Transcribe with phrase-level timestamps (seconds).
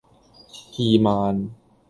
[0.71, 1.51] 二萬